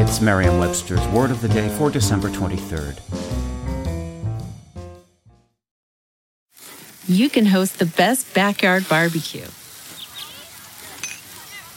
It's 0.00 0.20
Merriam 0.20 0.58
Webster's 0.58 1.04
Word 1.08 1.32
of 1.32 1.40
the 1.40 1.48
Day 1.48 1.68
for 1.70 1.90
December 1.90 2.28
23rd. 2.28 3.00
You 7.08 7.28
can 7.28 7.46
host 7.46 7.80
the 7.80 7.84
best 7.84 8.32
backyard 8.32 8.88
barbecue 8.88 9.48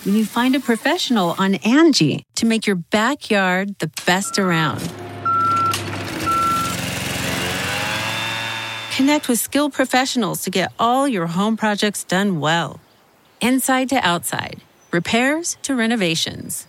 when 0.06 0.16
you 0.16 0.24
find 0.24 0.56
a 0.56 0.60
professional 0.60 1.34
on 1.40 1.56
Angie 1.56 2.24
to 2.36 2.46
make 2.46 2.68
your 2.68 2.76
backyard 2.76 3.80
the 3.80 3.90
best 4.06 4.38
around. 4.38 4.82
Connect 8.96 9.28
with 9.30 9.40
skilled 9.40 9.74
professionals 9.74 10.44
to 10.44 10.52
get 10.52 10.72
all 10.78 11.08
your 11.08 11.26
home 11.26 11.58
projects 11.58 12.04
done 12.04 12.40
well. 12.40 12.80
Inside 13.42 13.90
to 13.90 13.96
outside, 13.96 14.62
repairs 14.92 15.58
to 15.64 15.74
renovations. 15.74 16.68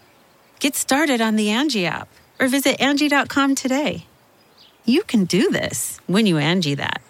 Get 0.63 0.77
started 0.77 1.21
on 1.21 1.35
the 1.35 1.51
Angie 1.51 1.87
app 1.87 2.07
or 2.39 2.47
visit 2.47 2.81
Angie.com 2.81 3.57
today. 3.57 4.07
You 4.85 5.03
can 5.03 5.25
do 5.25 5.51
this 5.51 5.99
when 6.07 6.25
you 6.25 6.39
Angie 6.39 6.77
that. 6.77 7.03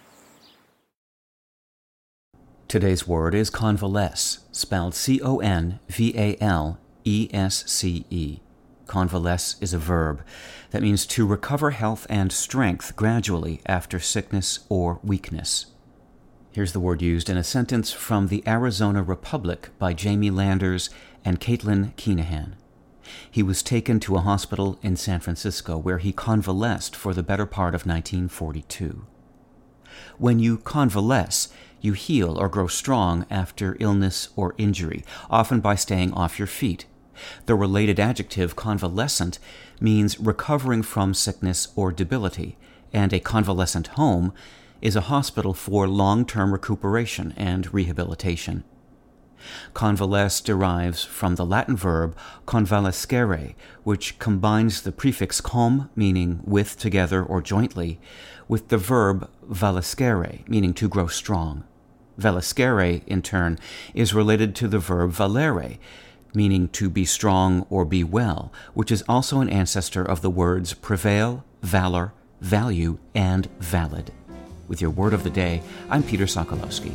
Today's 2.66 3.06
word 3.06 3.34
is 3.34 3.50
convalesce, 3.50 4.38
spelled 4.52 4.94
C 4.94 5.20
O 5.20 5.36
N 5.40 5.80
V 5.90 6.14
A 6.16 6.38
L 6.40 6.78
E 7.04 7.28
S 7.30 7.70
C 7.70 8.06
E. 8.08 8.38
Convalesce 8.86 9.56
is 9.60 9.74
a 9.74 9.78
verb 9.78 10.24
that 10.70 10.80
means 10.80 11.04
to 11.08 11.26
recover 11.26 11.72
health 11.72 12.06
and 12.08 12.32
strength 12.32 12.96
gradually 12.96 13.60
after 13.66 14.00
sickness 14.00 14.60
or 14.70 14.98
weakness. 15.04 15.66
Here's 16.52 16.72
the 16.72 16.80
word 16.80 17.02
used 17.02 17.28
in 17.28 17.36
a 17.36 17.44
sentence 17.44 17.92
from 17.92 18.28
the 18.28 18.42
Arizona 18.46 19.02
Republic 19.02 19.68
by 19.78 19.92
Jamie 19.92 20.30
Landers 20.30 20.88
and 21.22 21.38
Caitlin 21.38 21.94
Keenahan. 21.96 22.54
He 23.30 23.42
was 23.42 23.62
taken 23.62 24.00
to 24.00 24.16
a 24.16 24.20
hospital 24.20 24.78
in 24.82 24.96
San 24.96 25.20
Francisco 25.20 25.76
where 25.76 25.98
he 25.98 26.12
convalesced 26.12 26.94
for 26.94 27.14
the 27.14 27.22
better 27.22 27.46
part 27.46 27.74
of 27.74 27.86
1942. 27.86 29.06
When 30.18 30.38
you 30.38 30.58
convalesce, 30.58 31.48
you 31.80 31.92
heal 31.92 32.38
or 32.38 32.48
grow 32.48 32.68
strong 32.68 33.26
after 33.28 33.76
illness 33.80 34.28
or 34.36 34.54
injury, 34.56 35.04
often 35.28 35.60
by 35.60 35.74
staying 35.74 36.12
off 36.12 36.38
your 36.38 36.46
feet. 36.46 36.86
The 37.46 37.54
related 37.54 38.00
adjective 38.00 38.56
convalescent 38.56 39.38
means 39.80 40.18
recovering 40.18 40.82
from 40.82 41.12
sickness 41.12 41.68
or 41.76 41.92
debility, 41.92 42.56
and 42.92 43.12
a 43.12 43.20
convalescent 43.20 43.88
home 43.88 44.32
is 44.80 44.96
a 44.96 45.02
hospital 45.02 45.54
for 45.54 45.86
long 45.88 46.24
term 46.24 46.52
recuperation 46.52 47.34
and 47.36 47.72
rehabilitation. 47.72 48.64
Convalesce 49.74 50.40
derives 50.40 51.04
from 51.04 51.36
the 51.36 51.46
Latin 51.46 51.76
verb 51.76 52.16
convalescere, 52.46 53.54
which 53.84 54.18
combines 54.18 54.82
the 54.82 54.92
prefix 54.92 55.40
com, 55.40 55.90
meaning 55.96 56.40
with, 56.44 56.78
together, 56.78 57.22
or 57.22 57.40
jointly, 57.40 57.98
with 58.48 58.68
the 58.68 58.78
verb 58.78 59.28
valescere, 59.42 60.40
meaning 60.46 60.74
to 60.74 60.88
grow 60.88 61.06
strong. 61.06 61.64
Valescere, 62.18 63.02
in 63.06 63.22
turn, 63.22 63.58
is 63.94 64.14
related 64.14 64.54
to 64.54 64.68
the 64.68 64.78
verb 64.78 65.10
valere, 65.12 65.78
meaning 66.34 66.68
to 66.68 66.88
be 66.88 67.04
strong 67.04 67.66
or 67.70 67.84
be 67.84 68.04
well, 68.04 68.52
which 68.74 68.90
is 68.90 69.02
also 69.08 69.40
an 69.40 69.48
ancestor 69.48 70.04
of 70.04 70.22
the 70.22 70.30
words 70.30 70.74
prevail, 70.74 71.44
valor, 71.62 72.12
value, 72.40 72.98
and 73.14 73.48
valid. 73.58 74.12
With 74.68 74.80
your 74.80 74.90
word 74.90 75.12
of 75.12 75.24
the 75.24 75.30
day, 75.30 75.62
I'm 75.90 76.02
Peter 76.02 76.24
Sokolowski. 76.24 76.94